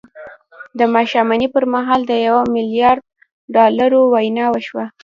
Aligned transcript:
د 0.79 0.81
ماښامنۍ 0.95 1.47
پر 1.55 1.63
مهال 1.73 2.01
د 2.07 2.13
يوه 2.27 2.41
ميليارد 2.55 3.03
ډالرو 3.55 4.01
وينا 4.13 4.45
وشوه. 4.49 4.85